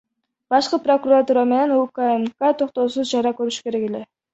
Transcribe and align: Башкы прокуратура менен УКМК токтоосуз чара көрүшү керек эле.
Башкы 0.53 0.79
прокуратура 0.87 1.45
менен 1.53 1.75
УКМК 1.83 2.51
токтоосуз 2.65 3.15
чара 3.17 3.39
көрүшү 3.41 3.69
керек 3.69 3.93
эле. 3.95 4.09